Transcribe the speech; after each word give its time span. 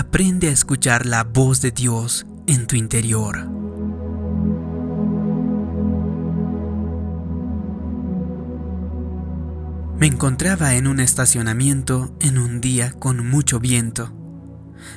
Aprende 0.00 0.48
a 0.48 0.52
escuchar 0.52 1.04
la 1.04 1.24
voz 1.24 1.60
de 1.60 1.72
Dios 1.72 2.24
en 2.46 2.66
tu 2.66 2.74
interior. 2.74 3.46
Me 9.98 10.06
encontraba 10.06 10.72
en 10.72 10.86
un 10.86 11.00
estacionamiento 11.00 12.16
en 12.20 12.38
un 12.38 12.62
día 12.62 12.92
con 12.92 13.28
mucho 13.28 13.60
viento, 13.60 14.10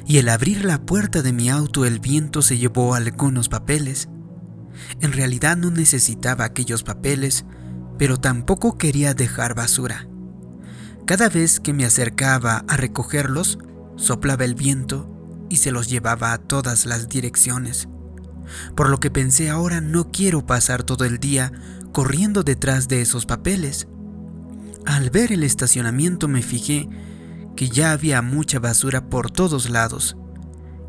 y 0.08 0.20
al 0.20 0.30
abrir 0.30 0.64
la 0.64 0.86
puerta 0.86 1.22
de 1.22 1.34
mi 1.34 1.50
auto 1.50 1.84
el 1.84 2.00
viento 2.00 2.42
se 2.42 2.58
llevó 2.58 2.96
algunos 2.96 3.50
papeles. 3.50 4.08
En 5.02 5.12
realidad 5.12 5.58
no 5.58 5.70
necesitaba 5.70 6.46
aquellos 6.46 6.84
papeles, 6.84 7.44
pero 7.98 8.22
tampoco 8.22 8.78
quería 8.78 9.14
dejar 9.14 9.54
basura. 9.54 10.08
Cada 11.06 11.28
vez 11.28 11.60
que 11.60 11.74
me 11.74 11.84
acercaba 11.84 12.64
a 12.70 12.78
recogerlos, 12.78 13.60
soplaba 13.96 14.46
el 14.46 14.56
viento 14.56 15.10
y 15.50 15.58
se 15.58 15.72
los 15.72 15.88
llevaba 15.88 16.34
a 16.34 16.38
todas 16.40 16.86
las 16.86 17.10
direcciones. 17.10 17.88
Por 18.76 18.90
lo 18.90 19.00
que 19.00 19.12
pensé 19.12 19.50
ahora 19.50 19.82
no 19.82 20.12
quiero 20.12 20.46
pasar 20.46 20.84
todo 20.84 21.06
el 21.06 21.20
día 21.20 21.52
corriendo 21.92 22.44
detrás 22.44 22.88
de 22.88 23.02
esos 23.02 23.26
papeles. 23.26 23.88
Al 24.86 25.10
ver 25.12 25.32
el 25.32 25.44
estacionamiento 25.44 26.28
me 26.28 26.42
fijé 26.42 26.90
que 27.56 27.70
ya 27.70 27.92
había 27.92 28.22
mucha 28.22 28.60
basura 28.60 29.10
por 29.10 29.32
todos 29.32 29.70
lados, 29.70 30.18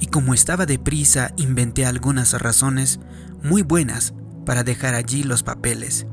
y 0.00 0.06
como 0.06 0.34
estaba 0.34 0.66
deprisa 0.66 1.32
inventé 1.36 1.86
algunas 1.86 2.32
razones 2.40 3.00
muy 3.42 3.62
buenas 3.62 4.14
para 4.46 4.64
dejar 4.64 4.94
allí 4.94 5.22
los 5.22 5.42
papeles. 5.42 6.06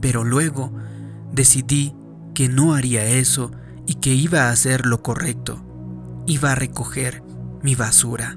Pero 0.00 0.24
luego 0.24 0.72
decidí 1.32 1.94
que 2.34 2.48
no 2.48 2.74
haría 2.74 3.04
eso 3.04 3.50
y 3.86 3.96
que 3.96 4.14
iba 4.14 4.44
a 4.44 4.50
hacer 4.50 4.86
lo 4.86 5.02
correcto 5.02 5.67
iba 6.28 6.52
a 6.52 6.54
recoger 6.54 7.22
mi 7.62 7.74
basura. 7.74 8.36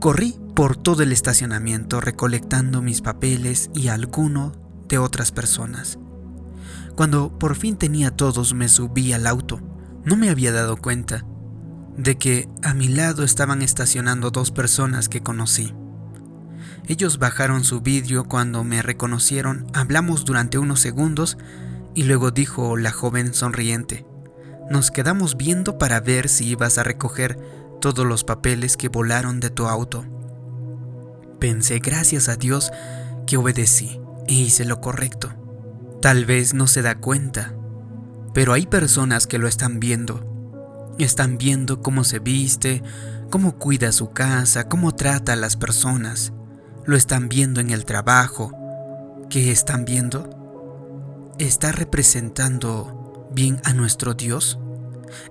Corrí 0.00 0.38
por 0.54 0.76
todo 0.76 1.02
el 1.02 1.12
estacionamiento 1.12 2.00
recolectando 2.00 2.80
mis 2.80 3.00
papeles 3.02 3.70
y 3.74 3.88
alguno 3.88 4.52
de 4.88 4.98
otras 4.98 5.32
personas. 5.32 5.98
Cuando 6.94 7.38
por 7.38 7.56
fin 7.56 7.76
tenía 7.76 8.12
todos 8.12 8.54
me 8.54 8.68
subí 8.68 9.12
al 9.12 9.26
auto. 9.26 9.60
No 10.04 10.16
me 10.16 10.30
había 10.30 10.52
dado 10.52 10.76
cuenta 10.76 11.24
de 11.96 12.16
que 12.16 12.48
a 12.62 12.72
mi 12.72 12.88
lado 12.88 13.24
estaban 13.24 13.60
estacionando 13.60 14.30
dos 14.30 14.52
personas 14.52 15.08
que 15.08 15.22
conocí. 15.22 15.74
Ellos 16.86 17.18
bajaron 17.18 17.64
su 17.64 17.80
vidrio 17.80 18.24
cuando 18.24 18.62
me 18.62 18.82
reconocieron, 18.82 19.66
hablamos 19.72 20.24
durante 20.24 20.58
unos 20.58 20.80
segundos 20.80 21.36
y 21.94 22.04
luego 22.04 22.30
dijo 22.30 22.76
la 22.76 22.92
joven 22.92 23.32
sonriente, 23.32 24.06
nos 24.70 24.90
quedamos 24.90 25.36
viendo 25.36 25.78
para 25.78 26.00
ver 26.00 26.28
si 26.28 26.46
ibas 26.46 26.78
a 26.78 26.82
recoger 26.82 27.38
todos 27.80 28.06
los 28.06 28.24
papeles 28.24 28.76
que 28.76 28.88
volaron 28.88 29.40
de 29.40 29.50
tu 29.50 29.66
auto. 29.66 30.04
Pensé, 31.38 31.78
gracias 31.80 32.28
a 32.28 32.36
Dios, 32.36 32.72
que 33.26 33.36
obedecí 33.36 34.00
e 34.26 34.34
hice 34.34 34.64
lo 34.64 34.80
correcto. 34.80 35.34
Tal 36.00 36.24
vez 36.24 36.54
no 36.54 36.66
se 36.66 36.82
da 36.82 36.94
cuenta, 36.94 37.54
pero 38.32 38.52
hay 38.52 38.66
personas 38.66 39.26
que 39.26 39.38
lo 39.38 39.48
están 39.48 39.80
viendo. 39.80 40.30
Están 40.98 41.38
viendo 41.38 41.82
cómo 41.82 42.04
se 42.04 42.20
viste, 42.20 42.82
cómo 43.30 43.58
cuida 43.58 43.92
su 43.92 44.12
casa, 44.12 44.68
cómo 44.68 44.94
trata 44.94 45.34
a 45.34 45.36
las 45.36 45.56
personas. 45.56 46.32
Lo 46.86 46.96
están 46.96 47.28
viendo 47.28 47.60
en 47.60 47.70
el 47.70 47.84
trabajo. 47.84 48.52
¿Qué 49.28 49.50
están 49.50 49.84
viendo? 49.84 50.30
Está 51.38 51.72
representando 51.72 53.03
bien 53.34 53.60
a 53.64 53.72
nuestro 53.72 54.14
Dios? 54.14 54.58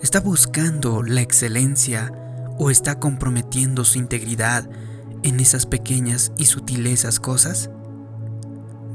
¿Está 0.02 0.20
buscando 0.20 1.03
la 1.03 1.22
excelencia 1.22 2.12
o 2.59 2.69
está 2.69 3.00
comprometiendo 3.00 3.86
su 3.86 3.97
integridad 3.97 4.69
en 5.24 5.40
esas 5.40 5.66
pequeñas 5.66 6.31
y 6.38 6.46
sutilezas 6.46 7.19
cosas? 7.19 7.69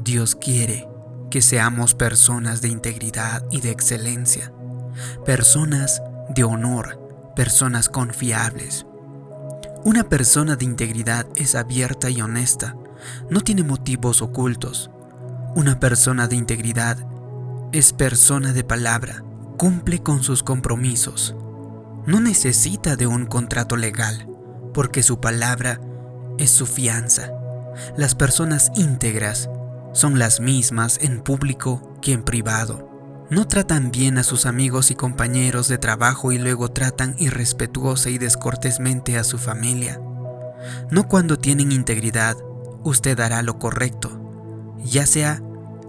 Dios 0.04 0.34
quiere 0.34 0.86
que 1.30 1.42
seamos 1.42 1.94
personas 1.94 2.60
de 2.62 2.68
integridad 2.68 3.44
y 3.50 3.60
de 3.60 3.70
excelencia, 3.70 4.52
personas 5.24 6.02
de 6.34 6.44
honor, 6.44 7.32
personas 7.34 7.88
confiables. 7.88 8.86
Una 9.84 10.04
persona 10.04 10.56
de 10.56 10.64
integridad 10.64 11.26
es 11.36 11.54
abierta 11.54 12.10
y 12.10 12.20
honesta, 12.20 12.76
no 13.30 13.40
tiene 13.40 13.62
motivos 13.62 14.22
ocultos. 14.22 14.90
Una 15.54 15.80
persona 15.80 16.28
de 16.28 16.36
integridad 16.36 16.98
es 17.72 17.92
persona 17.92 18.52
de 18.52 18.64
palabra, 18.64 19.22
cumple 19.58 20.02
con 20.02 20.22
sus 20.22 20.42
compromisos. 20.42 21.34
No 22.06 22.20
necesita 22.20 22.96
de 22.96 23.06
un 23.06 23.26
contrato 23.26 23.76
legal, 23.76 24.26
porque 24.72 25.02
su 25.02 25.20
palabra 25.20 25.80
es 26.38 26.50
su 26.50 26.66
fianza. 26.66 27.30
Las 27.96 28.14
personas 28.14 28.72
íntegras 28.74 29.50
son 29.92 30.18
las 30.18 30.40
mismas 30.40 30.98
en 31.02 31.20
público 31.20 31.98
que 32.00 32.12
en 32.12 32.22
privado. 32.22 32.88
No 33.30 33.46
tratan 33.46 33.90
bien 33.90 34.16
a 34.16 34.22
sus 34.22 34.46
amigos 34.46 34.90
y 34.90 34.94
compañeros 34.94 35.68
de 35.68 35.76
trabajo 35.76 36.32
y 36.32 36.38
luego 36.38 36.70
tratan 36.70 37.14
irrespetuosa 37.18 38.08
y 38.08 38.16
descortésmente 38.16 39.18
a 39.18 39.24
su 39.24 39.36
familia. 39.36 40.00
No 40.90 41.08
cuando 41.08 41.38
tienen 41.38 41.72
integridad, 41.72 42.36
usted 42.84 43.20
hará 43.20 43.42
lo 43.42 43.58
correcto, 43.58 44.76
ya 44.82 45.06
sea 45.06 45.42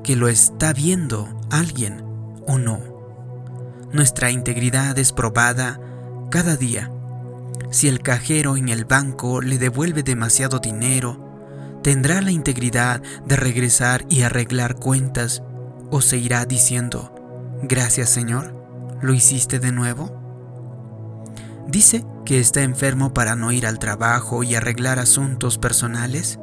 que 0.03 0.17
lo 0.17 0.28
está 0.28 0.73
viendo 0.73 1.38
alguien 1.49 2.03
o 2.47 2.57
no. 2.57 2.79
Nuestra 3.91 4.31
integridad 4.31 4.97
es 4.99 5.11
probada 5.11 5.79
cada 6.29 6.55
día. 6.55 6.91
Si 7.71 7.87
el 7.87 8.01
cajero 8.01 8.57
en 8.57 8.69
el 8.69 8.85
banco 8.85 9.41
le 9.41 9.57
devuelve 9.57 10.03
demasiado 10.03 10.59
dinero, 10.59 11.79
tendrá 11.83 12.21
la 12.21 12.31
integridad 12.31 13.01
de 13.25 13.35
regresar 13.35 14.05
y 14.09 14.21
arreglar 14.21 14.75
cuentas 14.75 15.43
o 15.91 16.01
se 16.01 16.17
irá 16.17 16.45
diciendo, 16.45 17.59
gracias 17.63 18.09
Señor, 18.09 18.55
¿lo 19.01 19.13
hiciste 19.13 19.59
de 19.59 19.71
nuevo? 19.71 20.19
Dice 21.67 22.03
que 22.25 22.39
está 22.39 22.63
enfermo 22.63 23.13
para 23.13 23.35
no 23.35 23.51
ir 23.51 23.67
al 23.67 23.79
trabajo 23.79 24.43
y 24.43 24.55
arreglar 24.55 24.97
asuntos 24.97 25.57
personales. 25.57 26.39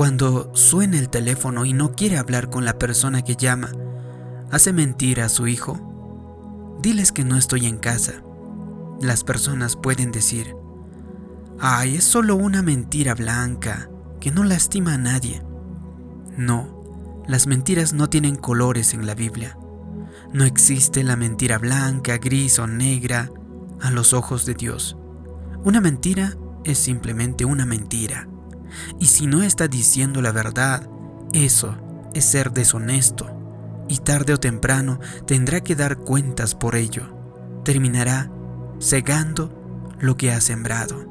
Cuando 0.00 0.50
suena 0.54 0.98
el 0.98 1.10
teléfono 1.10 1.66
y 1.66 1.74
no 1.74 1.92
quiere 1.92 2.16
hablar 2.16 2.48
con 2.48 2.64
la 2.64 2.78
persona 2.78 3.20
que 3.20 3.36
llama, 3.36 3.70
¿hace 4.50 4.72
mentir 4.72 5.20
a 5.20 5.28
su 5.28 5.46
hijo? 5.46 6.78
Diles 6.80 7.12
que 7.12 7.22
no 7.22 7.36
estoy 7.36 7.66
en 7.66 7.76
casa. 7.76 8.22
Las 9.02 9.24
personas 9.24 9.76
pueden 9.76 10.10
decir, 10.10 10.56
ay, 11.58 11.96
es 11.96 12.04
solo 12.04 12.36
una 12.36 12.62
mentira 12.62 13.14
blanca, 13.14 13.90
que 14.20 14.30
no 14.30 14.42
lastima 14.42 14.94
a 14.94 14.96
nadie. 14.96 15.42
No, 16.34 17.22
las 17.28 17.46
mentiras 17.46 17.92
no 17.92 18.08
tienen 18.08 18.36
colores 18.36 18.94
en 18.94 19.04
la 19.04 19.14
Biblia. 19.14 19.58
No 20.32 20.44
existe 20.44 21.04
la 21.04 21.16
mentira 21.16 21.58
blanca, 21.58 22.16
gris 22.16 22.58
o 22.58 22.66
negra 22.66 23.30
a 23.82 23.90
los 23.90 24.14
ojos 24.14 24.46
de 24.46 24.54
Dios. 24.54 24.96
Una 25.62 25.82
mentira 25.82 26.38
es 26.64 26.78
simplemente 26.78 27.44
una 27.44 27.66
mentira. 27.66 28.29
Y 28.98 29.06
si 29.06 29.26
no 29.26 29.42
está 29.42 29.68
diciendo 29.68 30.22
la 30.22 30.32
verdad, 30.32 30.88
eso 31.32 31.76
es 32.14 32.24
ser 32.24 32.52
deshonesto. 32.52 33.36
Y 33.88 33.98
tarde 33.98 34.34
o 34.34 34.38
temprano 34.38 35.00
tendrá 35.26 35.60
que 35.60 35.74
dar 35.74 35.98
cuentas 35.98 36.54
por 36.54 36.76
ello. 36.76 37.16
Terminará 37.64 38.30
cegando 38.80 39.94
lo 39.98 40.16
que 40.16 40.32
ha 40.32 40.40
sembrado. 40.40 41.06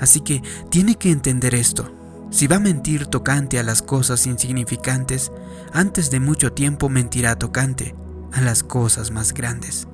Así 0.00 0.20
que 0.20 0.42
tiene 0.70 0.96
que 0.96 1.10
entender 1.10 1.54
esto. 1.54 1.92
Si 2.30 2.46
va 2.46 2.56
a 2.56 2.60
mentir 2.60 3.06
tocante 3.06 3.58
a 3.58 3.62
las 3.62 3.82
cosas 3.82 4.26
insignificantes, 4.26 5.30
antes 5.72 6.10
de 6.10 6.20
mucho 6.20 6.52
tiempo 6.52 6.88
mentirá 6.88 7.36
tocante 7.36 7.94
a 8.32 8.40
las 8.40 8.62
cosas 8.62 9.10
más 9.10 9.32
grandes. 9.32 9.86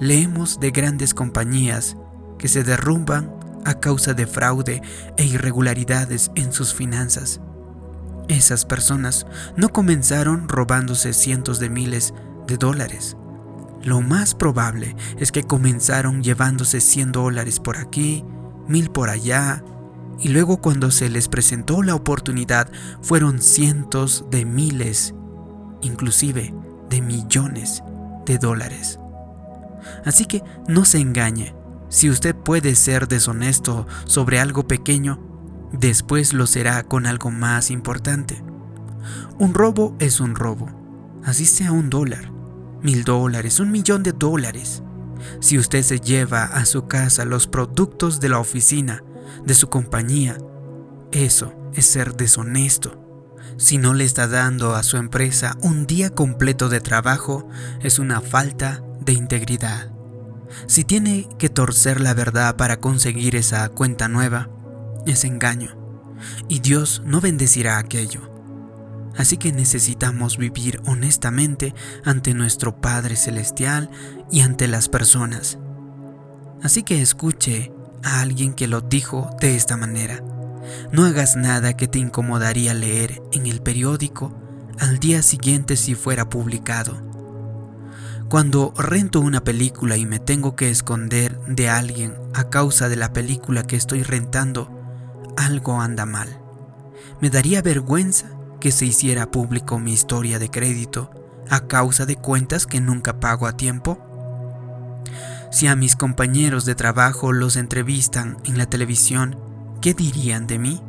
Leemos 0.00 0.60
de 0.60 0.70
grandes 0.70 1.14
compañías 1.14 1.96
que 2.38 2.48
se 2.48 2.64
derrumban 2.64 3.35
a 3.66 3.74
causa 3.80 4.14
de 4.14 4.26
fraude 4.26 4.80
e 5.16 5.24
irregularidades 5.24 6.30
en 6.34 6.52
sus 6.52 6.72
finanzas. 6.72 7.40
Esas 8.28 8.64
personas 8.64 9.26
no 9.56 9.68
comenzaron 9.68 10.48
robándose 10.48 11.12
cientos 11.12 11.58
de 11.58 11.68
miles 11.68 12.14
de 12.46 12.56
dólares. 12.56 13.16
Lo 13.82 14.00
más 14.00 14.34
probable 14.34 14.96
es 15.18 15.30
que 15.30 15.44
comenzaron 15.44 16.22
llevándose 16.22 16.80
100 16.80 17.12
dólares 17.12 17.60
por 17.60 17.76
aquí, 17.76 18.24
mil 18.66 18.90
por 18.90 19.10
allá, 19.10 19.62
y 20.18 20.28
luego 20.28 20.56
cuando 20.58 20.90
se 20.90 21.08
les 21.10 21.28
presentó 21.28 21.82
la 21.82 21.94
oportunidad 21.94 22.68
fueron 23.02 23.40
cientos 23.40 24.24
de 24.30 24.44
miles, 24.44 25.14
inclusive 25.82 26.54
de 26.88 27.00
millones 27.00 27.82
de 28.24 28.38
dólares. 28.38 28.98
Así 30.04 30.24
que 30.24 30.42
no 30.66 30.84
se 30.84 30.98
engañe, 30.98 31.54
si 31.88 32.10
usted 32.10 32.34
puede 32.34 32.74
ser 32.74 33.08
deshonesto 33.08 33.86
sobre 34.04 34.40
algo 34.40 34.66
pequeño, 34.66 35.20
después 35.72 36.32
lo 36.32 36.46
será 36.46 36.82
con 36.82 37.06
algo 37.06 37.30
más 37.30 37.70
importante. 37.70 38.42
Un 39.38 39.54
robo 39.54 39.96
es 39.98 40.20
un 40.20 40.34
robo, 40.34 40.68
así 41.24 41.46
sea 41.46 41.72
un 41.72 41.90
dólar, 41.90 42.32
mil 42.82 43.04
dólares, 43.04 43.60
un 43.60 43.70
millón 43.70 44.02
de 44.02 44.12
dólares. 44.12 44.82
Si 45.40 45.58
usted 45.58 45.82
se 45.82 46.00
lleva 46.00 46.44
a 46.44 46.64
su 46.66 46.86
casa 46.86 47.24
los 47.24 47.46
productos 47.46 48.20
de 48.20 48.28
la 48.28 48.38
oficina, 48.38 49.02
de 49.44 49.54
su 49.54 49.68
compañía, 49.68 50.38
eso 51.12 51.54
es 51.74 51.86
ser 51.86 52.14
deshonesto. 52.14 53.02
Si 53.58 53.78
no 53.78 53.94
le 53.94 54.04
está 54.04 54.26
dando 54.28 54.74
a 54.74 54.82
su 54.82 54.96
empresa 54.96 55.56
un 55.62 55.86
día 55.86 56.10
completo 56.10 56.68
de 56.68 56.80
trabajo, 56.80 57.48
es 57.80 57.98
una 57.98 58.20
falta 58.20 58.82
de 59.00 59.12
integridad. 59.12 59.95
Si 60.66 60.84
tiene 60.84 61.28
que 61.38 61.48
torcer 61.48 62.00
la 62.00 62.14
verdad 62.14 62.56
para 62.56 62.78
conseguir 62.78 63.36
esa 63.36 63.68
cuenta 63.68 64.08
nueva, 64.08 64.48
es 65.06 65.24
engaño. 65.24 65.76
Y 66.48 66.60
Dios 66.60 67.02
no 67.04 67.20
bendecirá 67.20 67.78
aquello. 67.78 68.32
Así 69.16 69.36
que 69.36 69.52
necesitamos 69.52 70.36
vivir 70.36 70.80
honestamente 70.86 71.74
ante 72.04 72.34
nuestro 72.34 72.80
Padre 72.80 73.16
Celestial 73.16 73.90
y 74.30 74.40
ante 74.40 74.68
las 74.68 74.88
personas. 74.88 75.58
Así 76.62 76.82
que 76.82 77.00
escuche 77.00 77.72
a 78.02 78.20
alguien 78.20 78.54
que 78.54 78.66
lo 78.66 78.80
dijo 78.80 79.30
de 79.40 79.56
esta 79.56 79.76
manera. 79.76 80.22
No 80.92 81.04
hagas 81.04 81.36
nada 81.36 81.76
que 81.76 81.88
te 81.88 81.98
incomodaría 81.98 82.74
leer 82.74 83.22
en 83.32 83.46
el 83.46 83.62
periódico 83.62 84.36
al 84.78 84.98
día 84.98 85.22
siguiente 85.22 85.76
si 85.76 85.94
fuera 85.94 86.28
publicado. 86.28 87.15
Cuando 88.28 88.74
rento 88.76 89.20
una 89.20 89.44
película 89.44 89.96
y 89.96 90.06
me 90.06 90.18
tengo 90.18 90.56
que 90.56 90.70
esconder 90.70 91.38
de 91.46 91.68
alguien 91.68 92.14
a 92.34 92.50
causa 92.50 92.88
de 92.88 92.96
la 92.96 93.12
película 93.12 93.66
que 93.66 93.76
estoy 93.76 94.02
rentando, 94.02 94.70
algo 95.36 95.80
anda 95.80 96.06
mal. 96.06 96.40
Me 97.20 97.30
daría 97.30 97.62
vergüenza 97.62 98.30
que 98.60 98.72
se 98.72 98.86
hiciera 98.86 99.30
público 99.30 99.78
mi 99.78 99.92
historia 99.92 100.38
de 100.38 100.50
crédito 100.50 101.10
a 101.50 101.66
causa 101.66 102.06
de 102.06 102.16
cuentas 102.16 102.66
que 102.66 102.80
nunca 102.80 103.20
pago 103.20 103.46
a 103.46 103.56
tiempo? 103.56 103.98
Si 105.50 105.66
a 105.66 105.76
mis 105.76 105.96
compañeros 105.96 106.64
de 106.64 106.74
trabajo 106.74 107.32
los 107.32 107.56
entrevistan 107.56 108.38
en 108.44 108.58
la 108.58 108.66
televisión, 108.66 109.38
¿qué 109.80 109.94
dirían 109.94 110.46
de 110.46 110.58
mí? 110.58 110.82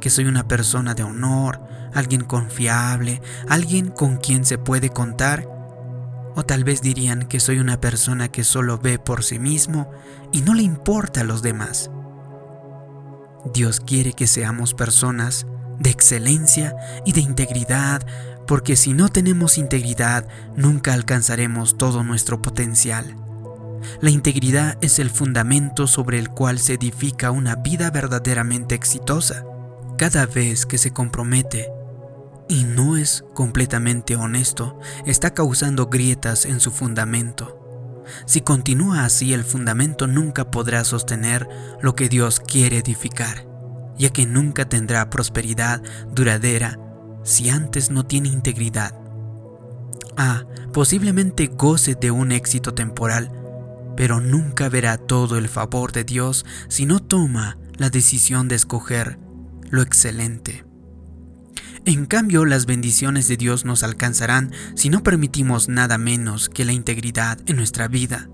Que 0.00 0.10
soy 0.10 0.26
una 0.26 0.46
persona 0.46 0.94
de 0.94 1.02
honor, 1.02 1.60
alguien 1.92 2.22
confiable, 2.22 3.20
alguien 3.48 3.90
con 3.90 4.16
quien 4.16 4.44
se 4.44 4.58
puede 4.58 4.90
contar. 4.90 5.48
O 6.36 6.44
tal 6.44 6.64
vez 6.64 6.82
dirían 6.82 7.22
que 7.22 7.40
soy 7.40 7.58
una 7.58 7.80
persona 7.80 8.28
que 8.28 8.44
solo 8.44 8.78
ve 8.78 8.98
por 8.98 9.22
sí 9.24 9.38
mismo 9.38 9.90
y 10.32 10.42
no 10.42 10.54
le 10.54 10.62
importa 10.62 11.20
a 11.20 11.24
los 11.24 11.42
demás. 11.42 11.90
Dios 13.52 13.80
quiere 13.80 14.14
que 14.14 14.26
seamos 14.26 14.74
personas 14.74 15.46
de 15.78 15.90
excelencia 15.90 16.74
y 17.04 17.12
de 17.12 17.20
integridad, 17.20 18.06
porque 18.46 18.76
si 18.76 18.92
no 18.94 19.08
tenemos 19.08 19.58
integridad 19.58 20.26
nunca 20.56 20.94
alcanzaremos 20.94 21.76
todo 21.76 22.02
nuestro 22.02 22.40
potencial. 22.42 23.16
La 24.00 24.10
integridad 24.10 24.78
es 24.80 24.98
el 24.98 25.10
fundamento 25.10 25.86
sobre 25.86 26.18
el 26.18 26.30
cual 26.30 26.58
se 26.58 26.74
edifica 26.74 27.30
una 27.30 27.56
vida 27.56 27.90
verdaderamente 27.90 28.74
exitosa. 28.74 29.44
Cada 29.98 30.26
vez 30.26 30.66
que 30.66 30.78
se 30.78 30.92
compromete 30.92 31.68
y 32.48 32.64
no 32.64 32.96
es 32.96 33.24
completamente 33.34 34.16
honesto, 34.16 34.78
está 35.06 35.34
causando 35.34 35.86
grietas 35.86 36.44
en 36.44 36.60
su 36.60 36.70
fundamento. 36.70 38.02
Si 38.26 38.42
continúa 38.42 39.04
así, 39.04 39.32
el 39.32 39.44
fundamento 39.44 40.06
nunca 40.06 40.50
podrá 40.50 40.84
sostener 40.84 41.48
lo 41.80 41.94
que 41.94 42.08
Dios 42.08 42.40
quiere 42.40 42.78
edificar 42.78 43.54
ya 43.98 44.10
que 44.10 44.26
nunca 44.26 44.68
tendrá 44.68 45.08
prosperidad 45.10 45.82
duradera 46.12 46.78
si 47.22 47.48
antes 47.48 47.90
no 47.90 48.04
tiene 48.04 48.28
integridad. 48.28 48.94
Ah, 50.16 50.44
posiblemente 50.72 51.46
goce 51.46 51.94
de 51.94 52.10
un 52.10 52.32
éxito 52.32 52.74
temporal, 52.74 53.30
pero 53.96 54.20
nunca 54.20 54.68
verá 54.68 54.98
todo 54.98 55.38
el 55.38 55.48
favor 55.48 55.92
de 55.92 56.04
Dios 56.04 56.44
si 56.68 56.86
no 56.86 57.00
toma 57.00 57.58
la 57.76 57.90
decisión 57.90 58.48
de 58.48 58.56
escoger 58.56 59.18
lo 59.70 59.82
excelente. 59.82 60.64
En 61.86 62.06
cambio, 62.06 62.46
las 62.46 62.64
bendiciones 62.64 63.28
de 63.28 63.36
Dios 63.36 63.66
nos 63.66 63.82
alcanzarán 63.82 64.52
si 64.74 64.88
no 64.88 65.02
permitimos 65.02 65.68
nada 65.68 65.98
menos 65.98 66.48
que 66.48 66.64
la 66.64 66.72
integridad 66.72 67.38
en 67.46 67.56
nuestra 67.56 67.88
vida. 67.88 68.30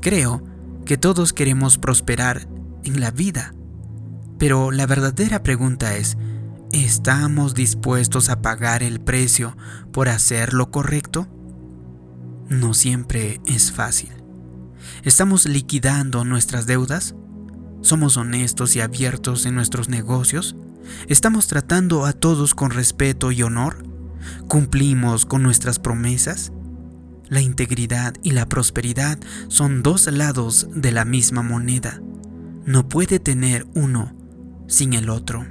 Creo 0.00 0.42
que 0.86 0.96
todos 0.96 1.34
queremos 1.34 1.76
prosperar 1.76 2.48
en 2.82 3.00
la 3.00 3.10
vida, 3.10 3.54
pero 4.38 4.70
la 4.70 4.86
verdadera 4.86 5.42
pregunta 5.42 5.96
es, 5.96 6.16
¿estamos 6.72 7.54
dispuestos 7.54 8.30
a 8.30 8.40
pagar 8.40 8.82
el 8.82 9.00
precio 9.00 9.54
por 9.92 10.08
hacer 10.08 10.54
lo 10.54 10.70
correcto? 10.70 11.28
No 12.48 12.72
siempre 12.72 13.42
es 13.44 13.70
fácil. 13.70 14.10
¿Estamos 15.02 15.44
liquidando 15.44 16.24
nuestras 16.24 16.64
deudas? 16.64 17.14
¿Somos 17.82 18.16
honestos 18.16 18.76
y 18.76 18.80
abiertos 18.80 19.44
en 19.44 19.54
nuestros 19.54 19.90
negocios? 19.90 20.56
¿Estamos 21.08 21.46
tratando 21.46 22.04
a 22.04 22.12
todos 22.12 22.54
con 22.54 22.70
respeto 22.70 23.32
y 23.32 23.42
honor? 23.42 23.84
¿Cumplimos 24.48 25.26
con 25.26 25.42
nuestras 25.42 25.78
promesas? 25.78 26.52
La 27.28 27.40
integridad 27.40 28.14
y 28.22 28.32
la 28.32 28.46
prosperidad 28.46 29.18
son 29.48 29.82
dos 29.82 30.06
lados 30.10 30.68
de 30.74 30.92
la 30.92 31.04
misma 31.04 31.42
moneda. 31.42 32.00
No 32.66 32.88
puede 32.88 33.20
tener 33.20 33.66
uno 33.74 34.14
sin 34.66 34.92
el 34.94 35.08
otro. 35.08 35.46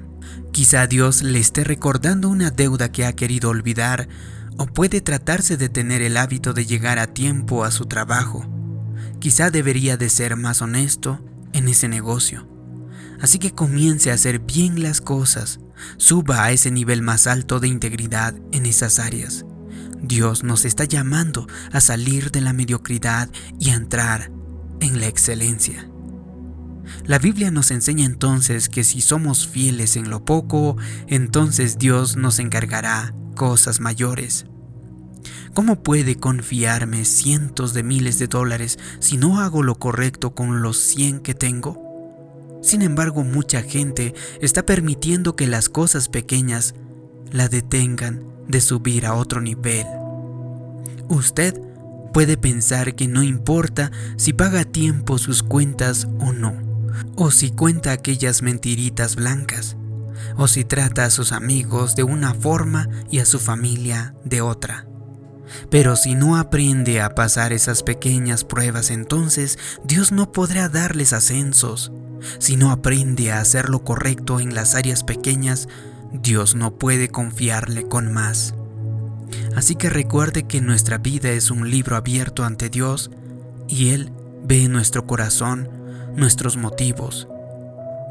Quizá 0.52 0.88
Dios 0.88 1.24
le 1.24 1.40
esté 1.40 1.64
recordando 1.64 2.30
una 2.30 2.52
deuda 2.52 2.92
que 2.92 3.06
ha 3.06 3.14
querido 3.14 3.50
olvidar 3.50 4.08
o 4.58 4.66
puede 4.66 5.00
tratarse 5.00 5.56
de 5.56 5.70
tener 5.70 6.02
el 6.02 6.18
hábito 6.18 6.54
de 6.54 6.66
llegar 6.66 7.00
a 7.00 7.08
tiempo 7.08 7.64
a 7.64 7.72
su 7.72 7.86
trabajo. 7.86 8.46
Quizá 9.20 9.52
debería 9.52 9.96
de 9.96 10.10
ser 10.10 10.36
más 10.36 10.62
honesto 10.62 11.24
en 11.54 11.70
ese 11.70 11.88
negocio. 11.88 12.59
Así 13.22 13.40
que 13.40 13.52
comience 13.52 14.12
a 14.12 14.14
hacer 14.14 14.40
bien 14.40 14.82
las 14.82 15.02
cosas, 15.02 15.60
suba 15.98 16.44
a 16.44 16.52
ese 16.52 16.72
nivel 16.72 17.02
más 17.02 17.28
alto 17.28 17.60
de 17.60 17.68
integridad 17.68 18.36
en 18.52 18.66
esas 18.66 19.00
áreas. 19.00 19.46
Dios 20.02 20.44
nos 20.44 20.66
está 20.66 20.86
llamando 20.86 21.48
a 21.72 21.82
salir 21.82 22.32
de 22.32 22.42
la 22.42 22.54
mediocridad 22.54 23.30
y 23.60 23.72
a 23.72 23.76
entrar 23.76 24.32
en 24.80 25.00
la 25.00 25.08
excelencia. 25.08 25.90
La 27.06 27.20
Biblia 27.20 27.52
nos 27.52 27.72
enseña 27.72 28.06
entonces 28.06 28.70
que 28.70 28.84
si 28.84 29.02
somos 29.02 29.48
fieles 29.48 29.96
en 29.96 30.10
lo 30.10 30.26
poco, 30.26 30.78
entonces 31.08 31.78
Dios 31.78 32.16
nos 32.16 32.40
encargará 32.40 33.14
cosas 33.36 33.80
mayores. 33.80 34.46
¿Cómo 35.54 35.84
puede 35.84 36.16
confiarme 36.16 37.06
cientos 37.06 37.74
de 37.74 37.84
miles 37.84 38.20
de 38.20 38.28
dólares 38.28 38.80
si 39.00 39.18
no 39.18 39.40
hago 39.40 39.64
lo 39.64 39.76
correcto 39.76 40.34
con 40.34 40.62
los 40.62 40.78
100 40.78 41.20
que 41.20 41.34
tengo? 41.34 41.89
Sin 42.62 42.82
embargo, 42.82 43.24
mucha 43.24 43.62
gente 43.62 44.14
está 44.42 44.66
permitiendo 44.66 45.36
que 45.36 45.48
las 45.48 45.70
cosas 45.70 46.10
pequeñas 46.10 46.76
la 47.32 47.48
detengan 47.48 48.24
de 48.48 48.62
subir 48.62 49.06
a 49.06 49.14
otro 49.14 49.42
nivel. 49.42 49.86
Usted 51.08 51.60
puede 52.14 52.38
pensar 52.38 52.96
que 52.96 53.08
no 53.08 53.24
importa 53.24 53.92
si 54.18 54.34
paga 54.34 54.62
a 54.62 54.66
tiempo 54.66 55.18
sus 55.18 55.44
cuentas 55.44 56.08
o 56.20 56.34
no 56.34 56.70
o 57.16 57.32
si 57.32 57.52
cuenta 57.52 57.92
aquellas 57.92 58.42
mentiritas 58.42 59.16
blancas, 59.16 59.78
o 60.38 60.48
si 60.48 60.64
trata 60.64 61.06
a 61.06 61.10
sus 61.10 61.32
amigos 61.32 61.96
de 61.96 62.04
una 62.04 62.34
forma 62.34 62.90
y 63.10 63.20
a 63.20 63.26
su 63.26 63.40
familia 63.40 64.16
de 64.24 64.42
otra. 64.42 64.86
Pero 65.70 65.96
si 65.96 66.16
no 66.16 66.38
aprende 66.38 67.02
a 67.02 67.16
pasar 67.16 67.54
esas 67.54 67.84
pequeñas 67.84 68.44
pruebas, 68.44 68.92
entonces 68.92 69.58
Dios 69.84 70.12
no 70.12 70.32
podrá 70.32 70.70
darles 70.70 71.14
ascensos. 71.14 71.92
Si 72.40 72.56
no 72.56 72.72
aprende 72.72 73.32
a 73.32 73.40
hacer 73.40 73.70
lo 73.70 73.84
correcto 73.84 74.40
en 74.40 74.56
las 74.56 74.76
áreas 74.76 75.04
pequeñas, 75.04 75.68
Dios 76.12 76.56
no 76.56 76.72
puede 76.72 77.10
confiarle 77.10 77.88
con 77.88 78.12
más. 78.12 78.54
Así 79.56 79.76
que 79.76 79.90
recuerde 79.90 80.44
que 80.44 80.62
nuestra 80.62 80.98
vida 80.98 81.30
es 81.30 81.52
un 81.52 81.70
libro 81.70 81.96
abierto 81.96 82.44
ante 82.44 82.70
Dios 82.70 83.12
y 83.68 83.90
Él 83.90 84.12
ve 84.44 84.68
nuestro 84.68 85.06
corazón 85.06 85.70
nuestros 86.16 86.58
motivos. 86.58 87.28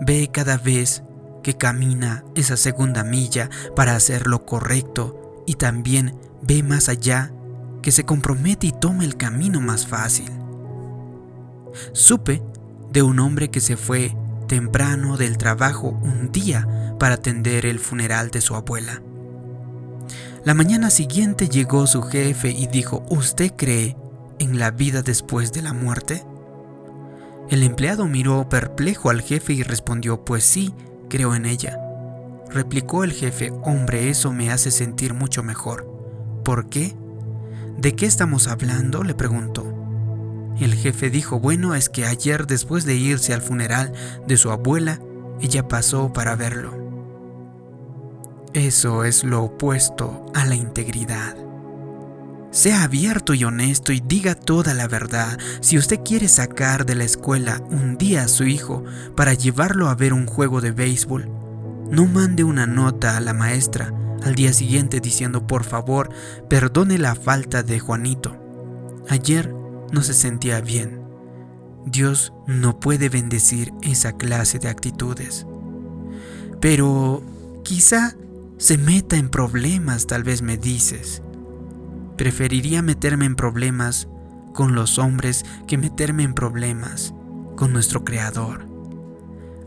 Ve 0.01 0.31
cada 0.33 0.57
vez 0.57 1.03
que 1.43 1.57
camina 1.57 2.25
esa 2.35 2.57
segunda 2.57 3.05
milla 3.05 3.51
para 3.75 3.97
hacer 3.97 4.27
lo 4.27 4.45
correcto 4.45 5.43
y 5.47 5.55
también 5.55 6.17
ve 6.43 6.63
más 6.63 6.89
allá 6.89 7.33
que 7.83 7.93
se 7.93 8.05
compromete 8.05 8.67
y 8.67 8.73
toma 8.73 9.05
el 9.05 9.17
camino 9.17 9.61
más 9.61 9.87
fácil. 9.87 10.31
Supe 11.93 12.43
de 12.99 13.03
un 13.05 13.21
hombre 13.21 13.49
que 13.49 13.61
se 13.61 13.77
fue 13.77 14.17
temprano 14.49 15.17
del 15.17 15.39
trabajo 15.39 15.91
un 16.03 16.33
día 16.33 16.67
para 16.99 17.15
atender 17.15 17.65
el 17.65 17.79
funeral 17.79 18.33
de 18.33 18.41
su 18.41 18.57
abuela. 18.57 19.03
La 20.45 20.53
mañana 20.53 20.91
siguiente 20.91 21.49
llegó 21.49 21.87
su 21.87 22.03
jefe 22.03 22.51
y 22.51 22.67
dijo, 22.67 23.05
¿usted 23.09 23.53
cree 23.55 23.97
en 24.41 24.59
la 24.59 24.73
vida 24.73 25.03
después 25.03 25.53
de 25.53 25.63
la 25.63 25.73
muerte? 25.75 26.25
El 27.49 27.63
empleado 27.63 28.09
miró 28.09 28.49
perplejo 28.49 29.11
al 29.11 29.23
jefe 29.23 29.53
y 29.53 29.63
respondió, 29.63 30.25
pues 30.25 30.43
sí, 30.43 30.75
creo 31.09 31.37
en 31.37 31.47
ella. 31.47 31.79
Replicó 32.51 33.05
el 33.05 33.13
jefe, 33.13 33.53
hombre, 33.63 34.11
eso 34.11 34.33
me 34.33 34.51
hace 34.51 34.73
sentir 34.73 35.15
mucho 35.15 35.45
mejor. 35.45 35.89
¿Por 36.45 36.69
qué? 36.69 36.97
¿De 37.77 37.95
qué 37.95 38.07
estamos 38.07 38.49
hablando? 38.49 39.05
le 39.05 39.15
preguntó. 39.15 39.88
El 40.61 40.75
jefe 40.75 41.11
dijo, 41.11 41.39
bueno, 41.39 41.75
es 41.75 41.89
que 41.89 42.05
ayer 42.05 42.47
después 42.47 42.85
de 42.85 42.97
irse 42.97 43.33
al 43.33 43.43
funeral 43.43 43.93
de 44.27 44.37
su 44.37 44.51
abuela, 44.51 45.01
ella 45.41 45.69
pasó 45.69 46.13
para 46.13 46.35
verlo. 46.35 46.77
Eso 48.55 49.05
es 49.05 49.25
lo 49.25 49.45
opuesto 49.45 50.27
a 50.35 50.45
la 50.47 50.55
integridad. 50.55 51.37
Sea 52.51 52.83
abierto 52.83 53.35
y 53.35 53.45
honesto 53.45 53.93
y 53.93 54.01
diga 54.01 54.35
toda 54.35 54.73
la 54.75 54.89
verdad. 54.89 55.39
Si 55.61 55.77
usted 55.77 56.01
quiere 56.03 56.29
sacar 56.29 56.87
de 56.87 56.95
la 56.95 57.05
escuela 57.05 57.63
un 57.71 57.99
día 57.99 58.23
a 58.23 58.29
su 58.29 58.45
hijo 58.45 58.85
para 59.15 59.35
llevarlo 59.35 59.89
a 59.89 59.95
ver 59.95 60.15
un 60.15 60.27
juego 60.27 60.61
de 60.61 60.73
béisbol, 60.73 61.29
no 61.91 62.07
mande 62.07 62.45
una 62.45 62.67
nota 62.67 63.17
a 63.17 63.21
la 63.21 63.35
maestra 63.35 63.93
al 64.25 64.35
día 64.35 64.53
siguiente 64.53 65.01
diciendo 65.01 65.47
por 65.47 65.65
favor 65.65 66.11
perdone 66.49 66.99
la 66.99 67.15
falta 67.15 67.63
de 67.63 67.79
Juanito. 67.79 68.37
Ayer 69.09 69.55
no 69.93 70.03
se 70.03 70.15
sentía 70.15 70.61
bien. 70.61 71.03
Dios 71.87 72.33
no 72.47 72.81
puede 72.81 73.09
bendecir 73.09 73.73
esa 73.83 74.13
clase 74.13 74.59
de 74.59 74.69
actitudes. 74.69 75.47
Pero 76.61 77.23
quizá 77.65 78.15
se 78.59 78.77
meta 78.77 79.17
en 79.17 79.29
problemas, 79.29 80.07
tal 80.07 80.25
vez 80.25 80.43
me 80.43 80.57
dices. 80.57 81.23
Preferiría 82.17 82.83
meterme 82.83 83.27
en 83.27 83.37
problemas 83.37 84.09
con 84.53 84.75
los 84.75 84.99
hombres 84.99 85.45
que 85.67 85.79
meterme 85.79 86.25
en 86.25 86.35
problemas 86.35 87.15
con 87.57 87.73
nuestro 87.73 88.05
Creador. 88.05 88.67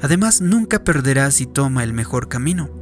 Además, 0.02 0.42
nunca 0.42 0.84
perderá 0.84 1.32
si 1.32 1.46
toma 1.46 1.84
el 1.84 1.94
mejor 1.94 2.28
camino. 2.28 2.81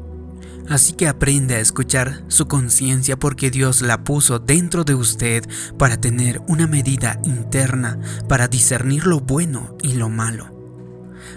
Así 0.67 0.93
que 0.93 1.07
aprende 1.07 1.55
a 1.55 1.59
escuchar 1.59 2.23
su 2.27 2.47
conciencia 2.47 3.17
porque 3.17 3.49
Dios 3.49 3.81
la 3.81 4.03
puso 4.03 4.39
dentro 4.39 4.83
de 4.83 4.93
usted 4.95 5.43
para 5.77 5.97
tener 5.97 6.41
una 6.47 6.67
medida 6.67 7.19
interna 7.23 7.99
para 8.27 8.47
discernir 8.47 9.07
lo 9.07 9.19
bueno 9.19 9.75
y 9.81 9.93
lo 9.93 10.09
malo. 10.09 10.53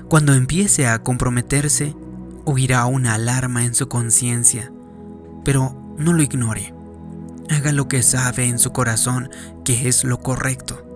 Cuando 0.08 0.34
empiece 0.34 0.86
a 0.86 1.02
comprometerse, 1.02 1.94
oirá 2.44 2.84
una 2.86 3.14
alarma 3.14 3.64
en 3.64 3.74
su 3.74 3.88
conciencia, 3.88 4.72
pero 5.44 5.94
no 5.96 6.12
lo 6.12 6.22
ignore. 6.22 6.74
Haga 7.50 7.72
lo 7.72 7.88
que 7.88 8.02
sabe 8.02 8.46
en 8.46 8.58
su 8.58 8.72
corazón 8.72 9.30
que 9.64 9.88
es 9.88 10.04
lo 10.04 10.18
correcto. 10.18 10.86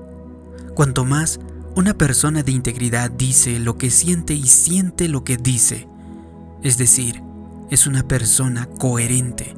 Cuanto 0.74 1.04
más 1.04 1.40
una 1.74 1.94
persona 1.94 2.42
de 2.42 2.52
integridad 2.52 3.10
dice 3.10 3.58
lo 3.58 3.76
que 3.76 3.90
siente 3.90 4.34
y 4.34 4.46
siente 4.46 5.08
lo 5.08 5.24
que 5.24 5.36
dice, 5.36 5.88
es 6.62 6.78
decir, 6.78 7.22
es 7.70 7.86
una 7.86 8.06
persona 8.06 8.66
coherente. 8.78 9.56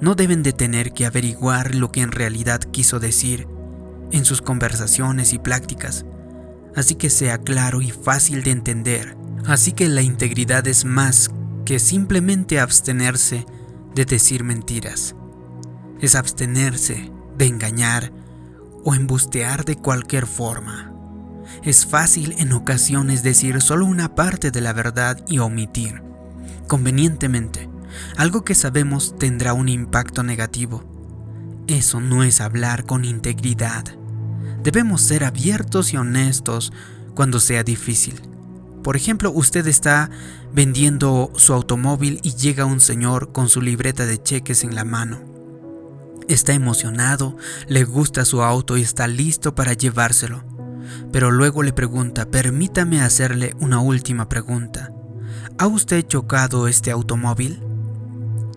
No 0.00 0.14
deben 0.14 0.42
de 0.42 0.52
tener 0.52 0.92
que 0.92 1.06
averiguar 1.06 1.74
lo 1.74 1.92
que 1.92 2.00
en 2.00 2.12
realidad 2.12 2.60
quiso 2.60 3.00
decir 3.00 3.46
en 4.12 4.24
sus 4.24 4.42
conversaciones 4.42 5.32
y 5.32 5.38
prácticas, 5.38 6.04
así 6.74 6.94
que 6.94 7.10
sea 7.10 7.38
claro 7.38 7.82
y 7.82 7.90
fácil 7.90 8.42
de 8.42 8.50
entender. 8.50 9.16
Así 9.46 9.72
que 9.72 9.88
la 9.88 10.02
integridad 10.02 10.66
es 10.66 10.84
más 10.84 11.30
que 11.64 11.78
simplemente 11.78 12.60
abstenerse 12.60 13.46
de 13.94 14.04
decir 14.04 14.42
mentiras. 14.44 15.14
Es 16.00 16.14
abstenerse 16.14 17.10
de 17.36 17.46
engañar 17.46 18.12
o 18.84 18.94
embustear 18.94 19.64
de 19.64 19.76
cualquier 19.76 20.26
forma. 20.26 20.92
Es 21.62 21.86
fácil 21.86 22.34
en 22.38 22.52
ocasiones 22.52 23.22
decir 23.22 23.60
solo 23.60 23.86
una 23.86 24.14
parte 24.14 24.50
de 24.50 24.60
la 24.60 24.72
verdad 24.72 25.18
y 25.28 25.38
omitir 25.38 26.02
convenientemente, 26.66 27.68
algo 28.16 28.44
que 28.44 28.54
sabemos 28.54 29.16
tendrá 29.18 29.52
un 29.52 29.68
impacto 29.68 30.22
negativo. 30.22 30.84
Eso 31.66 32.00
no 32.00 32.22
es 32.22 32.40
hablar 32.40 32.84
con 32.84 33.04
integridad. 33.04 33.84
Debemos 34.62 35.02
ser 35.02 35.24
abiertos 35.24 35.92
y 35.92 35.96
honestos 35.96 36.72
cuando 37.14 37.40
sea 37.40 37.62
difícil. 37.62 38.20
Por 38.82 38.96
ejemplo, 38.96 39.30
usted 39.30 39.66
está 39.66 40.10
vendiendo 40.52 41.32
su 41.36 41.52
automóvil 41.54 42.20
y 42.22 42.34
llega 42.34 42.66
un 42.66 42.80
señor 42.80 43.32
con 43.32 43.48
su 43.48 43.62
libreta 43.62 44.04
de 44.04 44.22
cheques 44.22 44.62
en 44.62 44.74
la 44.74 44.84
mano. 44.84 45.20
Está 46.28 46.52
emocionado, 46.52 47.36
le 47.66 47.84
gusta 47.84 48.24
su 48.24 48.42
auto 48.42 48.76
y 48.76 48.82
está 48.82 49.06
listo 49.06 49.54
para 49.54 49.72
llevárselo. 49.72 50.44
Pero 51.12 51.30
luego 51.30 51.62
le 51.62 51.72
pregunta, 51.72 52.26
permítame 52.26 53.00
hacerle 53.00 53.54
una 53.58 53.80
última 53.80 54.28
pregunta. 54.28 54.93
¿Ha 55.58 55.66
usted 55.66 56.02
chocado 56.06 56.68
este 56.68 56.90
automóvil? 56.90 57.60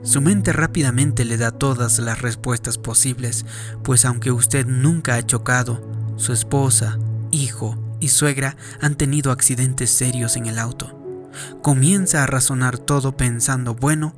Su 0.03 0.21
mente 0.21 0.53
rápidamente 0.53 1.25
le 1.25 1.37
da 1.37 1.51
todas 1.51 1.99
las 1.99 2.21
respuestas 2.21 2.77
posibles, 2.77 3.45
pues 3.83 4.05
aunque 4.05 4.31
usted 4.31 4.65
nunca 4.65 5.15
ha 5.15 5.25
chocado, 5.25 5.81
su 6.15 6.33
esposa, 6.33 6.97
hijo 7.31 7.77
y 7.99 8.07
suegra 8.07 8.55
han 8.81 8.95
tenido 8.95 9.31
accidentes 9.31 9.89
serios 9.89 10.37
en 10.37 10.45
el 10.45 10.59
auto. 10.59 11.29
Comienza 11.61 12.23
a 12.23 12.27
razonar 12.27 12.77
todo 12.77 13.17
pensando, 13.17 13.75
bueno, 13.75 14.15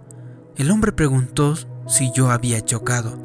el 0.56 0.72
hombre 0.72 0.92
preguntó 0.92 1.56
si 1.88 2.12
yo 2.14 2.30
había 2.32 2.64
chocado, 2.64 3.18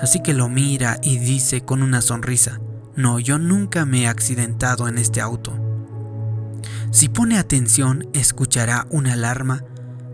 así 0.00 0.22
que 0.22 0.34
lo 0.34 0.48
mira 0.48 0.98
y 1.02 1.18
dice 1.18 1.62
con 1.62 1.82
una 1.82 2.02
sonrisa, 2.02 2.60
no, 2.94 3.18
yo 3.18 3.38
nunca 3.38 3.84
me 3.84 4.02
he 4.02 4.08
accidentado 4.08 4.86
en 4.86 4.98
este 4.98 5.20
auto. 5.20 5.65
Si 6.96 7.10
pone 7.10 7.36
atención, 7.36 8.08
escuchará 8.14 8.86
una 8.88 9.12
alarma 9.12 9.62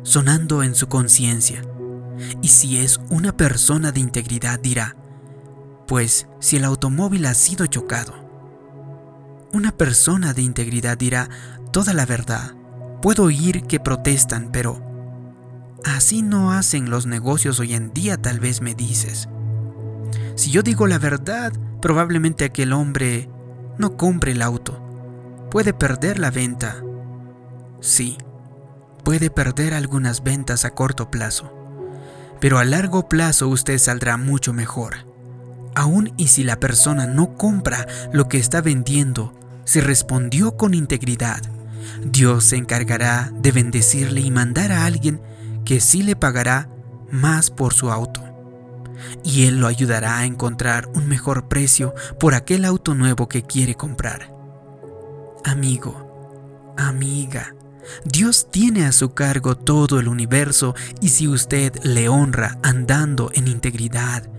sonando 0.03 0.65
en 0.65 0.75
su 0.75 0.89
conciencia. 0.89 1.63
Y 2.43 2.49
si 2.49 2.79
es 2.79 2.99
una 3.09 3.37
persona 3.37 3.93
de 3.93 4.01
integridad, 4.01 4.59
dirá, 4.59 4.97
pues 5.87 6.27
si 6.41 6.57
el 6.57 6.65
automóvil 6.65 7.27
ha 7.27 7.35
sido 7.35 7.67
chocado. 7.67 8.15
Una 9.53 9.71
persona 9.71 10.35
de 10.35 10.43
integridad 10.43 10.99
dirá 10.99 11.29
toda 11.71 11.95
la 11.95 12.05
verdad. 12.05 12.57
Puedo 13.01 13.23
oír 13.23 13.63
que 13.63 13.79
protestan, 13.79 14.51
pero 14.51 14.83
así 15.85 16.23
no 16.23 16.51
hacen 16.51 16.91
los 16.91 17.07
negocios 17.07 17.61
hoy 17.61 17.75
en 17.75 17.93
día, 17.93 18.17
tal 18.17 18.41
vez 18.41 18.61
me 18.61 18.75
dices. 18.75 19.29
Si 20.35 20.51
yo 20.51 20.65
digo 20.65 20.89
la 20.89 20.99
verdad, 20.99 21.53
probablemente 21.81 22.45
aquel 22.45 22.73
hombre 22.73 23.31
no 23.79 23.97
compre 23.97 24.33
el 24.33 24.43
auto 24.43 24.83
puede 25.53 25.75
perder 25.75 26.19
la 26.19 26.31
venta. 26.31 26.83
Sí, 27.83 28.17
puede 29.05 29.29
perder 29.29 29.75
algunas 29.75 30.23
ventas 30.23 30.65
a 30.65 30.71
corto 30.71 31.11
plazo, 31.11 31.53
pero 32.41 32.59
a 32.59 32.65
largo 32.65 33.07
plazo 33.07 33.49
usted 33.49 33.77
saldrá 33.77 34.17
mucho 34.17 34.55
mejor. 34.55 35.07
Aún 35.75 36.15
y 36.17 36.29
si 36.29 36.43
la 36.43 36.59
persona 36.59 37.07
no 37.07 37.37
compra 37.37 37.87
lo 38.15 38.29
que 38.29 38.39
está 38.39 38.63
vendiendo, 38.63 39.35
si 39.67 39.83
respondió 39.83 40.57
con 40.57 40.73
integridad, 40.73 41.43
Dios 42.03 42.45
se 42.45 42.57
encargará 42.57 43.31
de 43.35 43.53
bendecirle 43.53 44.23
y 44.23 44.31
mandar 44.31 44.73
a 44.73 44.87
alguien 44.87 45.21
que 45.67 45.81
sí 45.81 46.03
le 46.03 46.17
pagará 46.17 46.71
más 47.11 47.51
por 47.51 47.75
su 47.75 47.91
auto. 47.91 48.23
Y 49.23 49.45
Él 49.45 49.61
lo 49.61 49.67
ayudará 49.67 50.17
a 50.17 50.25
encontrar 50.25 50.89
un 50.95 51.09
mejor 51.09 51.49
precio 51.49 51.95
por 52.19 52.35
aquel 52.35 52.65
auto 52.65 52.95
nuevo 52.95 53.29
que 53.29 53.43
quiere 53.43 53.75
comprar. 53.75 54.32
Amigo, 55.45 56.75
amiga, 56.77 57.55
Dios 58.05 58.49
tiene 58.51 58.85
a 58.87 58.93
su 58.93 59.13
cargo 59.13 59.57
todo 59.57 59.99
el 59.99 60.09
universo 60.09 60.75
y 61.01 61.09
si 61.09 61.29
usted 61.29 61.75
le 61.83 62.09
honra 62.09 62.59
andando 62.63 63.31
en 63.35 63.49
integridad, 63.49 64.31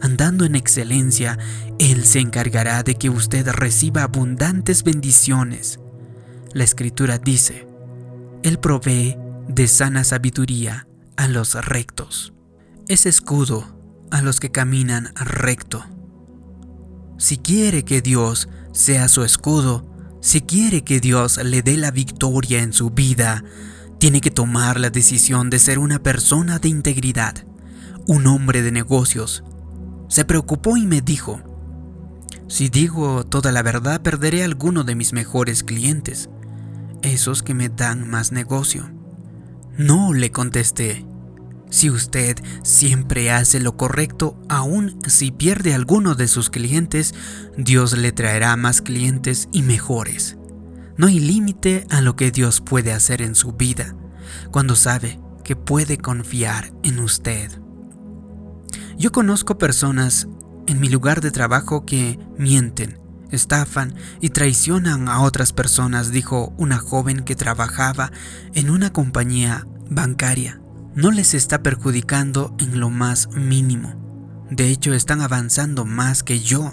andando 0.00 0.44
en 0.44 0.56
excelencia, 0.56 1.38
Él 1.78 2.04
se 2.04 2.20
encargará 2.20 2.82
de 2.82 2.96
que 2.96 3.10
usted 3.10 3.48
reciba 3.48 4.02
abundantes 4.02 4.82
bendiciones. 4.82 5.78
La 6.52 6.64
escritura 6.64 7.18
dice, 7.18 7.68
Él 8.42 8.58
provee 8.58 9.16
de 9.48 9.68
sana 9.68 10.04
sabiduría 10.04 10.88
a 11.16 11.28
los 11.28 11.54
rectos. 11.64 12.32
Es 12.88 13.06
escudo 13.06 13.76
a 14.10 14.22
los 14.22 14.40
que 14.40 14.50
caminan 14.50 15.12
recto. 15.14 15.84
Si 17.18 17.36
quiere 17.36 17.84
que 17.84 18.00
Dios 18.00 18.48
sea 18.72 19.08
su 19.08 19.22
escudo, 19.24 19.89
si 20.20 20.42
quiere 20.42 20.82
que 20.82 21.00
Dios 21.00 21.38
le 21.42 21.62
dé 21.62 21.76
la 21.76 21.90
victoria 21.90 22.62
en 22.62 22.72
su 22.72 22.90
vida, 22.90 23.42
tiene 23.98 24.20
que 24.20 24.30
tomar 24.30 24.78
la 24.78 24.90
decisión 24.90 25.50
de 25.50 25.58
ser 25.58 25.78
una 25.78 26.02
persona 26.02 26.58
de 26.58 26.68
integridad, 26.68 27.46
un 28.06 28.26
hombre 28.26 28.62
de 28.62 28.72
negocios. 28.72 29.44
Se 30.08 30.24
preocupó 30.24 30.76
y 30.76 30.86
me 30.86 31.00
dijo, 31.00 31.40
si 32.48 32.68
digo 32.68 33.24
toda 33.24 33.52
la 33.52 33.62
verdad 33.62 34.02
perderé 34.02 34.42
alguno 34.42 34.84
de 34.84 34.94
mis 34.94 35.12
mejores 35.12 35.62
clientes, 35.62 36.28
esos 37.02 37.42
que 37.42 37.54
me 37.54 37.68
dan 37.68 38.08
más 38.08 38.32
negocio. 38.32 38.90
No, 39.78 40.12
le 40.12 40.30
contesté, 40.30 41.06
si 41.70 41.88
usted 41.88 42.36
siempre 42.62 43.30
hace 43.30 43.60
lo 43.60 43.76
correcto, 43.76 44.36
aun 44.48 44.98
si 45.06 45.30
pierde 45.30 45.72
alguno 45.72 46.16
de 46.16 46.26
sus 46.28 46.50
clientes, 46.50 47.14
Dios 47.56 47.96
le 47.96 48.12
traerá 48.12 48.56
más 48.56 48.82
clientes 48.82 49.48
y 49.52 49.62
mejores. 49.62 50.36
No 50.96 51.06
hay 51.06 51.20
límite 51.20 51.86
a 51.88 52.00
lo 52.00 52.16
que 52.16 52.30
Dios 52.30 52.60
puede 52.60 52.92
hacer 52.92 53.22
en 53.22 53.34
su 53.34 53.52
vida 53.52 53.94
cuando 54.50 54.76
sabe 54.76 55.20
que 55.44 55.56
puede 55.56 55.96
confiar 55.98 56.72
en 56.82 56.98
usted. 56.98 57.50
Yo 58.98 59.12
conozco 59.12 59.56
personas 59.56 60.28
en 60.66 60.80
mi 60.80 60.88
lugar 60.88 61.20
de 61.20 61.30
trabajo 61.30 61.86
que 61.86 62.18
mienten, 62.36 63.00
estafan 63.30 63.94
y 64.20 64.30
traicionan 64.30 65.08
a 65.08 65.22
otras 65.22 65.52
personas, 65.52 66.10
dijo 66.10 66.52
una 66.58 66.78
joven 66.78 67.20
que 67.20 67.34
trabajaba 67.34 68.12
en 68.54 68.70
una 68.70 68.92
compañía 68.92 69.66
bancaria. 69.88 70.59
No 70.94 71.12
les 71.12 71.34
está 71.34 71.62
perjudicando 71.62 72.54
en 72.58 72.80
lo 72.80 72.90
más 72.90 73.28
mínimo. 73.30 74.46
De 74.50 74.68
hecho, 74.68 74.92
están 74.92 75.20
avanzando 75.20 75.84
más 75.84 76.24
que 76.24 76.40
yo. 76.40 76.72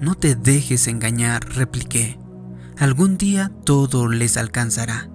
No 0.00 0.14
te 0.14 0.34
dejes 0.34 0.88
engañar, 0.88 1.46
repliqué. 1.54 2.18
Algún 2.78 3.18
día 3.18 3.52
todo 3.64 4.08
les 4.08 4.38
alcanzará. 4.38 5.10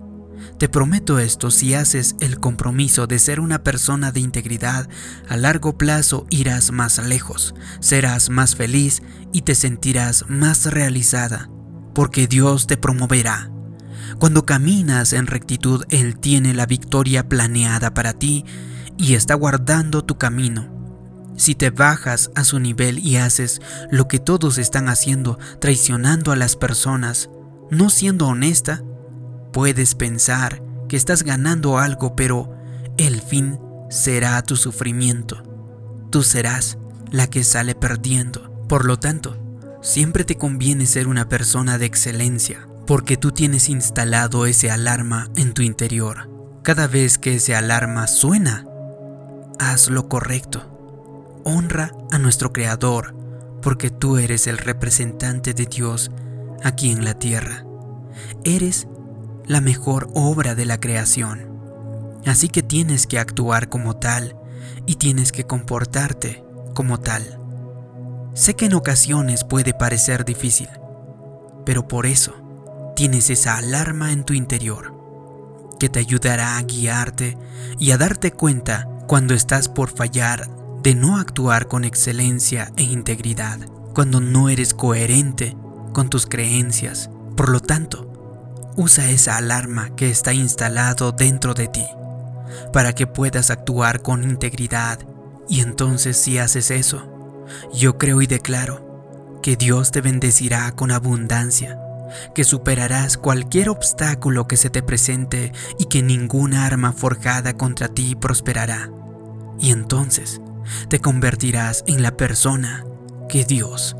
Te 0.59 0.69
prometo 0.69 1.17
esto, 1.17 1.49
si 1.49 1.73
haces 1.73 2.15
el 2.19 2.39
compromiso 2.39 3.07
de 3.07 3.17
ser 3.17 3.39
una 3.39 3.63
persona 3.63 4.11
de 4.11 4.19
integridad, 4.19 4.87
a 5.27 5.35
largo 5.35 5.75
plazo 5.75 6.27
irás 6.29 6.71
más 6.71 6.99
lejos, 6.99 7.55
serás 7.79 8.29
más 8.29 8.55
feliz 8.55 9.01
y 9.33 9.41
te 9.41 9.55
sentirás 9.55 10.25
más 10.29 10.65
realizada, 10.65 11.49
porque 11.95 12.27
Dios 12.27 12.67
te 12.67 12.77
promoverá. 12.77 13.54
Cuando 14.19 14.45
caminas 14.45 15.13
en 15.13 15.27
rectitud, 15.27 15.83
Él 15.89 16.17
tiene 16.17 16.53
la 16.53 16.65
victoria 16.65 17.27
planeada 17.27 17.93
para 17.93 18.13
ti 18.13 18.45
y 18.97 19.15
está 19.15 19.35
guardando 19.35 20.03
tu 20.03 20.17
camino. 20.17 20.73
Si 21.37 21.53
te 21.53 21.69
bajas 21.69 22.31
a 22.35 22.43
su 22.43 22.59
nivel 22.59 22.99
y 22.99 23.17
haces 23.17 23.61
lo 23.91 24.07
que 24.07 24.19
todos 24.19 24.57
están 24.57 24.87
haciendo, 24.87 25.37
traicionando 25.59 26.31
a 26.31 26.35
las 26.35 26.55
personas, 26.55 27.29
no 27.69 27.89
siendo 27.89 28.27
honesta, 28.27 28.83
puedes 29.51 29.95
pensar 29.95 30.63
que 30.87 30.95
estás 30.95 31.23
ganando 31.23 31.77
algo, 31.77 32.15
pero 32.15 32.55
el 32.97 33.21
fin 33.21 33.59
será 33.89 34.41
tu 34.43 34.55
sufrimiento. 34.55 35.43
Tú 36.09 36.23
serás 36.23 36.77
la 37.11 37.27
que 37.27 37.43
sale 37.43 37.75
perdiendo. 37.75 38.65
Por 38.69 38.85
lo 38.85 38.97
tanto, 38.97 39.37
siempre 39.81 40.23
te 40.23 40.37
conviene 40.37 40.85
ser 40.85 41.07
una 41.07 41.27
persona 41.27 41.77
de 41.77 41.85
excelencia, 41.85 42.67
porque 42.85 43.17
tú 43.17 43.31
tienes 43.31 43.69
instalado 43.69 44.45
ese 44.45 44.71
alarma 44.71 45.29
en 45.35 45.53
tu 45.53 45.61
interior. 45.61 46.29
Cada 46.63 46.87
vez 46.87 47.17
que 47.17 47.35
ese 47.35 47.55
alarma 47.55 48.07
suena, 48.07 48.65
haz 49.59 49.89
lo 49.89 50.09
correcto 50.09 50.75
honra 51.45 51.91
a 52.11 52.17
nuestro 52.17 52.51
Creador, 52.51 53.15
porque 53.61 53.91
tú 53.91 54.17
eres 54.17 54.47
el 54.47 54.57
representante 54.57 55.53
de 55.53 55.67
Dios 55.67 56.11
aquí 56.63 56.91
en 56.91 57.05
la 57.05 57.13
tierra. 57.13 57.63
Eres 58.43 58.87
la 59.45 59.61
mejor 59.61 60.09
obra 60.15 60.55
de 60.55 60.65
la 60.65 60.79
creación. 60.79 62.19
Así 62.25 62.49
que 62.49 62.63
tienes 62.63 63.05
que 63.05 63.19
actuar 63.19 63.69
como 63.69 63.95
tal 63.95 64.35
y 64.87 64.95
tienes 64.95 65.31
que 65.31 65.45
comportarte 65.45 66.43
como 66.73 66.99
tal. 66.99 67.39
Sé 68.33 68.55
que 68.55 68.65
en 68.65 68.73
ocasiones 68.73 69.43
puede 69.43 69.75
parecer 69.75 70.25
difícil, 70.25 70.69
pero 71.63 71.87
por 71.87 72.07
eso 72.07 72.33
tienes 72.95 73.29
esa 73.29 73.57
alarma 73.57 74.11
en 74.11 74.23
tu 74.23 74.33
interior 74.33 74.95
que 75.79 75.89
te 75.89 75.99
ayudará 75.99 76.57
a 76.57 76.61
guiarte 76.63 77.37
y 77.77 77.91
a 77.91 77.97
darte 77.97 78.31
cuenta 78.31 78.87
cuando 79.07 79.33
estás 79.33 79.67
por 79.67 79.89
fallar 79.89 80.49
de 80.81 80.95
no 80.95 81.17
actuar 81.17 81.67
con 81.67 81.83
excelencia 81.83 82.71
e 82.77 82.83
integridad 82.83 83.59
cuando 83.93 84.19
no 84.21 84.49
eres 84.49 84.73
coherente 84.73 85.55
con 85.93 86.09
tus 86.09 86.25
creencias. 86.25 87.09
Por 87.35 87.49
lo 87.49 87.59
tanto, 87.59 88.71
usa 88.77 89.09
esa 89.09 89.37
alarma 89.37 89.95
que 89.95 90.09
está 90.09 90.33
instalado 90.33 91.11
dentro 91.11 91.53
de 91.53 91.67
ti 91.67 91.85
para 92.71 92.93
que 92.93 93.07
puedas 93.07 93.49
actuar 93.49 94.01
con 94.01 94.23
integridad 94.23 94.99
y 95.49 95.61
entonces 95.61 96.17
si 96.17 96.37
haces 96.37 96.71
eso, 96.71 97.45
yo 97.73 97.97
creo 97.97 98.21
y 98.21 98.27
declaro 98.27 99.39
que 99.41 99.55
Dios 99.55 99.91
te 99.91 100.01
bendecirá 100.01 100.71
con 100.71 100.91
abundancia, 100.91 101.79
que 102.33 102.43
superarás 102.43 103.17
cualquier 103.17 103.69
obstáculo 103.69 104.47
que 104.47 104.57
se 104.57 104.69
te 104.69 104.83
presente 104.83 105.51
y 105.79 105.85
que 105.85 106.03
ninguna 106.03 106.65
arma 106.65 106.93
forjada 106.93 107.53
contra 107.53 107.87
ti 107.87 108.15
prosperará. 108.15 108.91
Y 109.59 109.71
entonces 109.71 110.41
te 110.89 110.99
convertirás 110.99 111.83
en 111.87 112.01
la 112.01 112.17
persona 112.17 112.85
que 113.29 113.45
Dios 113.45 113.95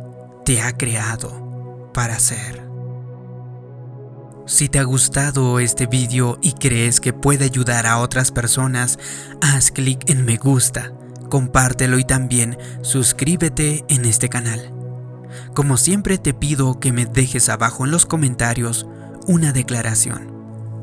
te 0.45 0.61
ha 0.61 0.71
creado 0.77 1.89
para 1.93 2.19
ser. 2.19 2.65
Si 4.47 4.69
te 4.69 4.77
ha 4.77 4.83
gustado 4.83 5.59
este 5.59 5.87
vídeo 5.87 6.37
y 6.41 6.53
crees 6.53 6.99
que 6.99 7.13
puede 7.13 7.45
ayudar 7.45 7.87
a 7.87 7.97
otras 7.97 8.31
personas, 8.31 8.99
haz 9.41 9.71
clic 9.71 10.07
en 10.07 10.23
me 10.23 10.37
gusta, 10.37 10.93
compártelo 11.29 11.97
y 11.97 12.03
también 12.03 12.57
suscríbete 12.83 13.83
en 13.87 14.05
este 14.05 14.29
canal. 14.29 14.71
Como 15.53 15.77
siempre 15.77 16.17
te 16.17 16.33
pido 16.33 16.79
que 16.79 16.91
me 16.91 17.05
dejes 17.05 17.49
abajo 17.49 17.85
en 17.85 17.91
los 17.91 18.05
comentarios 18.05 18.87
una 19.27 19.51
declaración. 19.51 20.31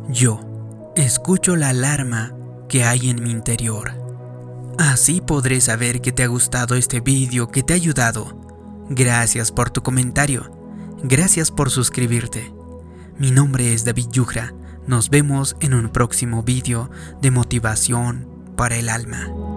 Yo 0.08 0.92
escucho 0.96 1.56
la 1.56 1.70
alarma 1.70 2.34
que 2.68 2.84
hay 2.84 3.10
en 3.10 3.22
mi 3.22 3.30
interior. 3.30 3.92
Así 4.78 5.20
podré 5.20 5.60
saber 5.60 6.00
que 6.00 6.12
te 6.12 6.22
ha 6.22 6.26
gustado 6.26 6.74
este 6.74 7.00
vídeo, 7.00 7.48
que 7.48 7.62
te 7.62 7.72
ha 7.72 7.76
ayudado. 7.76 8.38
Gracias 8.88 9.52
por 9.52 9.70
tu 9.70 9.82
comentario. 9.82 10.50
Gracias 11.02 11.50
por 11.50 11.70
suscribirte. 11.70 12.52
Mi 13.18 13.30
nombre 13.30 13.74
es 13.74 13.84
David 13.84 14.08
Yugra. 14.10 14.54
Nos 14.86 15.10
vemos 15.10 15.56
en 15.60 15.74
un 15.74 15.90
próximo 15.90 16.42
vídeo 16.42 16.90
de 17.20 17.30
motivación 17.30 18.28
para 18.56 18.76
el 18.76 18.88
alma. 18.88 19.51